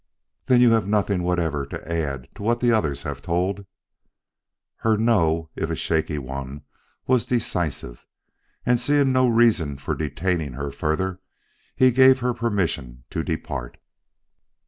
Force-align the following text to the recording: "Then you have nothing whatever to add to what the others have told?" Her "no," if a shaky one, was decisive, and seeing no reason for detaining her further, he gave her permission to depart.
"Then 0.47 0.61
you 0.61 0.71
have 0.71 0.87
nothing 0.87 1.21
whatever 1.21 1.63
to 1.67 1.87
add 1.93 2.27
to 2.33 2.41
what 2.41 2.59
the 2.59 2.71
others 2.71 3.03
have 3.03 3.21
told?" 3.21 3.67
Her 4.77 4.97
"no," 4.97 5.51
if 5.55 5.69
a 5.69 5.75
shaky 5.75 6.17
one, 6.17 6.63
was 7.05 7.23
decisive, 7.23 8.07
and 8.65 8.79
seeing 8.79 9.11
no 9.11 9.27
reason 9.27 9.77
for 9.77 9.93
detaining 9.93 10.53
her 10.53 10.71
further, 10.71 11.19
he 11.75 11.91
gave 11.91 12.19
her 12.21 12.33
permission 12.33 13.03
to 13.11 13.21
depart. 13.21 13.77